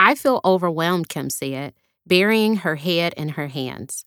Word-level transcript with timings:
I 0.00 0.14
feel 0.14 0.40
overwhelmed, 0.44 1.08
Kim 1.08 1.28
said, 1.28 1.74
burying 2.06 2.58
her 2.58 2.76
head 2.76 3.12
in 3.16 3.30
her 3.30 3.48
hands. 3.48 4.04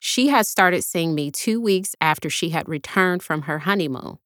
She 0.00 0.28
had 0.28 0.46
started 0.46 0.82
seeing 0.82 1.14
me 1.14 1.30
two 1.30 1.60
weeks 1.60 1.94
after 2.00 2.28
she 2.28 2.50
had 2.50 2.68
returned 2.68 3.22
from 3.22 3.42
her 3.42 3.60
honeymoon. 3.60 4.18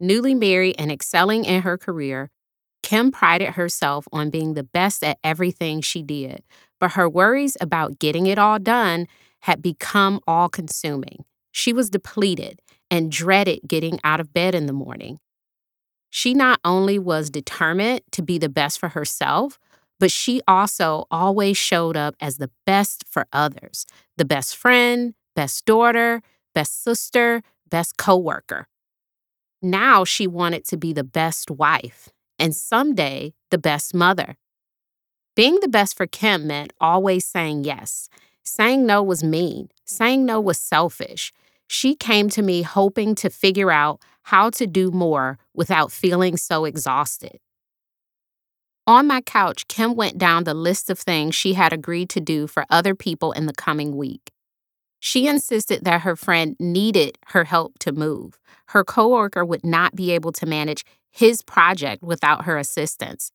Newly 0.00 0.34
married 0.34 0.74
and 0.78 0.90
excelling 0.90 1.44
in 1.44 1.62
her 1.62 1.78
career, 1.78 2.30
Kim 2.82 3.12
prided 3.12 3.50
herself 3.50 4.06
on 4.12 4.30
being 4.30 4.54
the 4.54 4.64
best 4.64 5.04
at 5.04 5.18
everything 5.22 5.80
she 5.80 6.02
did, 6.02 6.42
but 6.80 6.92
her 6.92 7.08
worries 7.08 7.56
about 7.60 7.98
getting 8.00 8.26
it 8.26 8.38
all 8.38 8.58
done 8.58 9.06
had 9.40 9.62
become 9.62 10.20
all 10.26 10.48
consuming. 10.48 11.24
She 11.52 11.72
was 11.72 11.90
depleted 11.90 12.60
and 12.90 13.12
dreaded 13.12 13.60
getting 13.66 14.00
out 14.02 14.20
of 14.20 14.32
bed 14.32 14.54
in 14.54 14.66
the 14.66 14.72
morning. 14.72 15.18
She 16.10 16.34
not 16.34 16.58
only 16.64 16.98
was 16.98 17.30
determined 17.30 18.00
to 18.12 18.22
be 18.22 18.38
the 18.38 18.48
best 18.48 18.78
for 18.78 18.90
herself, 18.90 19.58
but 19.98 20.10
she 20.10 20.40
also 20.46 21.06
always 21.10 21.56
showed 21.56 21.96
up 21.96 22.14
as 22.20 22.36
the 22.36 22.50
best 22.66 23.04
for 23.08 23.26
others 23.32 23.86
the 24.16 24.24
best 24.24 24.56
friend, 24.56 25.14
best 25.36 25.64
daughter, 25.64 26.22
best 26.54 26.82
sister, 26.82 27.42
best 27.70 27.96
coworker. 27.96 28.66
Now 29.62 30.04
she 30.04 30.26
wanted 30.26 30.64
to 30.66 30.76
be 30.76 30.92
the 30.92 31.04
best 31.04 31.50
wife 31.50 32.08
and 32.38 32.54
someday 32.54 33.34
the 33.50 33.58
best 33.58 33.94
mother. 33.94 34.36
Being 35.36 35.58
the 35.60 35.68
best 35.68 35.96
for 35.96 36.06
Kim 36.06 36.48
meant 36.48 36.72
always 36.80 37.24
saying 37.24 37.62
yes. 37.64 38.08
Saying 38.42 38.86
no 38.86 39.02
was 39.02 39.22
mean. 39.22 39.68
Saying 39.84 40.24
no 40.24 40.40
was 40.40 40.58
selfish. 40.58 41.32
She 41.68 41.94
came 41.94 42.28
to 42.30 42.42
me 42.42 42.62
hoping 42.62 43.14
to 43.16 43.30
figure 43.30 43.70
out 43.70 44.00
how 44.22 44.50
to 44.50 44.66
do 44.66 44.90
more 44.90 45.38
without 45.54 45.92
feeling 45.92 46.36
so 46.36 46.64
exhausted. 46.64 47.38
On 48.88 49.06
my 49.06 49.20
couch, 49.20 49.68
Kim 49.68 49.96
went 49.96 50.16
down 50.16 50.44
the 50.44 50.54
list 50.54 50.88
of 50.88 50.98
things 50.98 51.34
she 51.34 51.52
had 51.52 51.74
agreed 51.74 52.08
to 52.08 52.20
do 52.20 52.46
for 52.46 52.64
other 52.70 52.94
people 52.94 53.32
in 53.32 53.44
the 53.44 53.52
coming 53.52 53.94
week. 53.98 54.32
She 54.98 55.26
insisted 55.26 55.84
that 55.84 56.00
her 56.00 56.16
friend 56.16 56.56
needed 56.58 57.18
her 57.26 57.44
help 57.44 57.78
to 57.80 57.92
move. 57.92 58.38
Her 58.68 58.84
coworker 58.84 59.44
would 59.44 59.62
not 59.62 59.94
be 59.94 60.12
able 60.12 60.32
to 60.32 60.46
manage 60.46 60.86
his 61.10 61.42
project 61.42 62.02
without 62.02 62.46
her 62.46 62.56
assistance. 62.56 63.30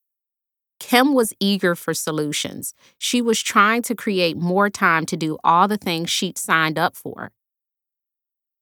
Kim 0.80 1.14
was 1.14 1.34
eager 1.40 1.76
for 1.76 1.94
solutions. 1.94 2.73
She 2.98 3.22
was 3.22 3.40
trying 3.40 3.84
to 3.84 3.94
create 3.94 4.36
more 4.36 4.72
time 4.72 5.06
to 5.06 5.16
do 5.16 5.38
all 5.44 5.67
the 5.67 5.78
things 5.78 6.10
she'd 6.10 6.40
signed 6.40 6.80
up 6.80 6.95
for. 6.95 7.30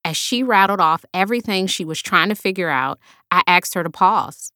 As 0.03 0.17
she 0.17 0.43
rattled 0.43 0.81
off 0.81 1.05
everything 1.13 1.67
she 1.67 1.85
was 1.85 2.01
trying 2.01 2.27
to 2.27 2.35
figure 2.35 2.69
out, 2.69 2.99
I 3.31 3.43
asked 3.47 3.75
her 3.75 3.83
to 3.83 3.89
pause. 3.89 4.51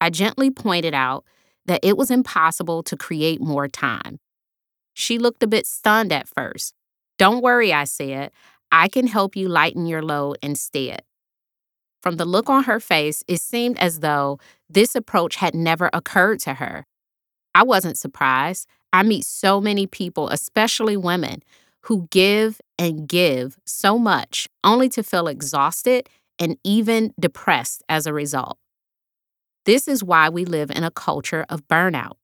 I 0.00 0.10
gently 0.10 0.50
pointed 0.50 0.92
out 0.92 1.24
that 1.66 1.80
it 1.82 1.96
was 1.96 2.10
impossible 2.10 2.82
to 2.84 2.96
create 2.96 3.40
more 3.40 3.68
time. 3.68 4.18
She 4.94 5.18
looked 5.18 5.42
a 5.42 5.46
bit 5.46 5.66
stunned 5.66 6.12
at 6.12 6.28
first. 6.28 6.74
Don't 7.18 7.42
worry, 7.42 7.72
I 7.72 7.84
said. 7.84 8.30
I 8.70 8.88
can 8.88 9.06
help 9.06 9.36
you 9.36 9.48
lighten 9.48 9.86
your 9.86 10.02
load 10.02 10.38
instead. 10.42 11.02
From 12.02 12.16
the 12.16 12.24
look 12.24 12.50
on 12.50 12.64
her 12.64 12.80
face, 12.80 13.22
it 13.28 13.40
seemed 13.40 13.78
as 13.78 14.00
though 14.00 14.38
this 14.68 14.94
approach 14.94 15.36
had 15.36 15.54
never 15.54 15.88
occurred 15.92 16.40
to 16.40 16.54
her. 16.54 16.84
I 17.54 17.62
wasn't 17.62 17.96
surprised. 17.96 18.66
I 18.92 19.02
meet 19.02 19.24
so 19.24 19.60
many 19.60 19.86
people, 19.86 20.28
especially 20.28 20.96
women, 20.96 21.42
who 21.82 22.08
give 22.10 22.60
and 22.78 23.08
give 23.08 23.56
so 23.64 23.98
much 23.98 24.48
only 24.64 24.88
to 24.90 25.02
feel 25.02 25.28
exhausted 25.28 26.08
and 26.38 26.56
even 26.64 27.14
depressed 27.20 27.82
as 27.88 28.06
a 28.06 28.12
result. 28.12 28.58
This 29.64 29.86
is 29.86 30.02
why 30.02 30.28
we 30.28 30.44
live 30.44 30.70
in 30.70 30.84
a 30.84 30.90
culture 30.90 31.46
of 31.48 31.66
burnout. 31.68 32.16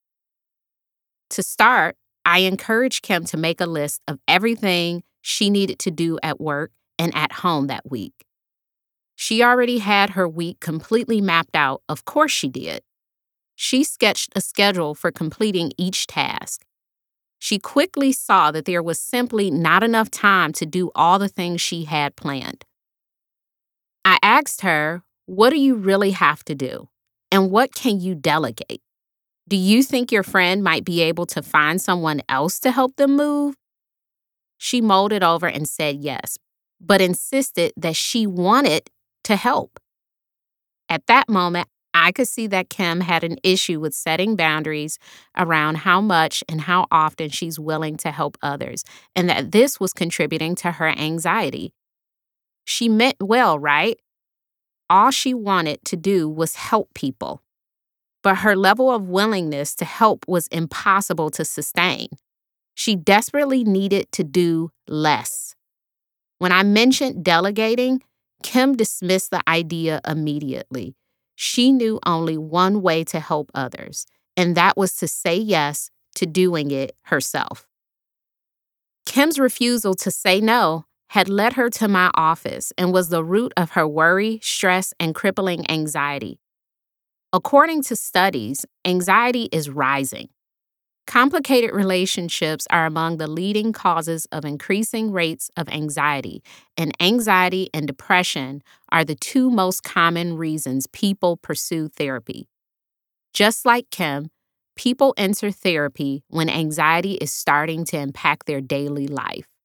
To 1.30 1.42
start, 1.42 1.96
I 2.24 2.40
encouraged 2.40 3.02
Kim 3.02 3.24
to 3.26 3.36
make 3.36 3.60
a 3.60 3.66
list 3.66 4.02
of 4.08 4.18
everything 4.26 5.02
she 5.20 5.50
needed 5.50 5.78
to 5.80 5.90
do 5.90 6.18
at 6.22 6.40
work 6.40 6.72
and 6.98 7.14
at 7.14 7.32
home 7.32 7.68
that 7.68 7.90
week. 7.90 8.14
She 9.14 9.42
already 9.42 9.78
had 9.78 10.10
her 10.10 10.28
week 10.28 10.60
completely 10.60 11.20
mapped 11.20 11.56
out, 11.56 11.82
of 11.88 12.04
course 12.04 12.32
she 12.32 12.48
did. 12.48 12.82
She 13.54 13.82
sketched 13.82 14.30
a 14.36 14.40
schedule 14.40 14.94
for 14.94 15.10
completing 15.10 15.72
each 15.76 16.06
task. 16.06 16.64
She 17.38 17.58
quickly 17.58 18.12
saw 18.12 18.50
that 18.50 18.64
there 18.64 18.82
was 18.82 18.98
simply 18.98 19.50
not 19.50 19.82
enough 19.82 20.10
time 20.10 20.52
to 20.54 20.66
do 20.66 20.90
all 20.94 21.18
the 21.18 21.28
things 21.28 21.60
she 21.60 21.84
had 21.84 22.16
planned. 22.16 22.64
I 24.04 24.18
asked 24.22 24.62
her, 24.62 25.02
What 25.26 25.50
do 25.50 25.56
you 25.58 25.74
really 25.74 26.12
have 26.12 26.44
to 26.44 26.54
do? 26.54 26.88
And 27.30 27.50
what 27.50 27.74
can 27.74 28.00
you 28.00 28.14
delegate? 28.14 28.80
Do 29.48 29.56
you 29.56 29.82
think 29.82 30.12
your 30.12 30.22
friend 30.22 30.62
might 30.62 30.84
be 30.84 31.00
able 31.02 31.26
to 31.26 31.42
find 31.42 31.80
someone 31.80 32.22
else 32.28 32.58
to 32.60 32.70
help 32.70 32.96
them 32.96 33.16
move? 33.16 33.54
She 34.58 34.80
molded 34.80 35.22
over 35.22 35.46
and 35.46 35.68
said 35.68 35.96
yes, 35.96 36.36
but 36.80 37.00
insisted 37.00 37.72
that 37.76 37.96
she 37.96 38.26
wanted 38.26 38.90
to 39.24 39.36
help. 39.36 39.78
At 40.88 41.06
that 41.06 41.28
moment, 41.28 41.68
I 41.94 42.12
could 42.12 42.28
see 42.28 42.46
that 42.48 42.70
Kim 42.70 43.00
had 43.00 43.24
an 43.24 43.38
issue 43.42 43.80
with 43.80 43.94
setting 43.94 44.36
boundaries 44.36 44.98
around 45.36 45.78
how 45.78 46.00
much 46.00 46.44
and 46.48 46.62
how 46.62 46.86
often 46.90 47.30
she's 47.30 47.58
willing 47.58 47.96
to 47.98 48.10
help 48.10 48.36
others, 48.42 48.84
and 49.16 49.28
that 49.28 49.52
this 49.52 49.80
was 49.80 49.92
contributing 49.92 50.54
to 50.56 50.72
her 50.72 50.88
anxiety. 50.88 51.72
She 52.64 52.88
meant 52.88 53.16
well, 53.20 53.58
right? 53.58 53.98
All 54.90 55.10
she 55.10 55.34
wanted 55.34 55.84
to 55.86 55.96
do 55.96 56.28
was 56.28 56.56
help 56.56 56.94
people. 56.94 57.42
But 58.22 58.38
her 58.38 58.56
level 58.56 58.90
of 58.90 59.08
willingness 59.08 59.74
to 59.76 59.84
help 59.84 60.26
was 60.26 60.48
impossible 60.48 61.30
to 61.30 61.44
sustain. 61.44 62.08
She 62.74 62.96
desperately 62.96 63.64
needed 63.64 64.10
to 64.12 64.24
do 64.24 64.70
less. 64.86 65.54
When 66.38 66.52
I 66.52 66.62
mentioned 66.62 67.24
delegating, 67.24 68.02
Kim 68.42 68.76
dismissed 68.76 69.30
the 69.30 69.42
idea 69.48 70.00
immediately. 70.06 70.94
She 71.34 71.72
knew 71.72 71.98
only 72.06 72.38
one 72.38 72.82
way 72.82 73.04
to 73.04 73.20
help 73.20 73.50
others, 73.54 74.06
and 74.36 74.56
that 74.56 74.76
was 74.76 74.94
to 74.96 75.08
say 75.08 75.36
yes 75.36 75.90
to 76.16 76.26
doing 76.26 76.70
it 76.70 76.96
herself. 77.02 77.66
Kim's 79.06 79.38
refusal 79.38 79.94
to 79.94 80.10
say 80.10 80.40
no 80.40 80.84
had 81.08 81.28
led 81.28 81.54
her 81.54 81.70
to 81.70 81.88
my 81.88 82.10
office 82.14 82.72
and 82.76 82.92
was 82.92 83.08
the 83.08 83.24
root 83.24 83.52
of 83.56 83.70
her 83.70 83.86
worry, 83.86 84.40
stress, 84.42 84.92
and 85.00 85.14
crippling 85.14 85.68
anxiety. 85.70 86.38
According 87.32 87.82
to 87.84 87.96
studies, 87.96 88.64
anxiety 88.84 89.48
is 89.52 89.68
rising. 89.68 90.28
Complicated 91.06 91.72
relationships 91.72 92.66
are 92.70 92.84
among 92.84 93.16
the 93.16 93.26
leading 93.26 93.72
causes 93.72 94.26
of 94.30 94.44
increasing 94.44 95.10
rates 95.10 95.50
of 95.56 95.68
anxiety, 95.70 96.42
and 96.76 96.92
anxiety 97.00 97.70
and 97.72 97.86
depression 97.86 98.62
are 98.92 99.04
the 99.04 99.14
two 99.14 99.50
most 99.50 99.82
common 99.82 100.36
reasons 100.36 100.86
people 100.86 101.38
pursue 101.38 101.88
therapy. 101.88 102.48
Just 103.32 103.64
like 103.64 103.88
Kim, 103.90 104.28
people 104.76 105.14
enter 105.16 105.50
therapy 105.50 106.24
when 106.28 106.50
anxiety 106.50 107.14
is 107.14 107.32
starting 107.32 107.84
to 107.86 107.98
impact 107.98 108.46
their 108.46 108.60
daily 108.60 109.08
life. 109.08 109.57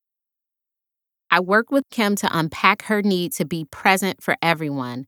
I 1.33 1.39
worked 1.39 1.71
with 1.71 1.89
Kim 1.89 2.15
to 2.17 2.29
unpack 2.31 2.83
her 2.83 3.01
need 3.01 3.33
to 3.33 3.43
be 3.43 3.65
present 3.65 4.21
for 4.21 4.35
everyone. 4.39 5.07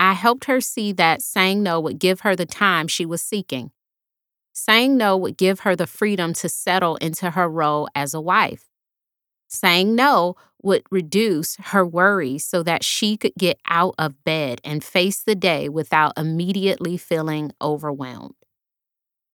I 0.00 0.14
helped 0.14 0.46
her 0.46 0.60
see 0.60 0.90
that 0.94 1.22
saying 1.22 1.62
no 1.62 1.78
would 1.78 2.00
give 2.00 2.22
her 2.22 2.34
the 2.34 2.44
time 2.44 2.88
she 2.88 3.06
was 3.06 3.22
seeking. 3.22 3.70
Saying 4.52 4.96
no 4.96 5.16
would 5.16 5.36
give 5.36 5.60
her 5.60 5.76
the 5.76 5.86
freedom 5.86 6.32
to 6.32 6.48
settle 6.48 6.96
into 6.96 7.30
her 7.30 7.48
role 7.48 7.88
as 7.94 8.14
a 8.14 8.20
wife. 8.20 8.64
Saying 9.46 9.94
no 9.94 10.34
would 10.60 10.82
reduce 10.90 11.54
her 11.66 11.86
worries 11.86 12.44
so 12.44 12.64
that 12.64 12.82
she 12.82 13.16
could 13.16 13.34
get 13.38 13.60
out 13.68 13.94
of 13.96 14.24
bed 14.24 14.60
and 14.64 14.82
face 14.82 15.22
the 15.22 15.36
day 15.36 15.68
without 15.68 16.18
immediately 16.18 16.96
feeling 16.96 17.52
overwhelmed. 17.62 18.34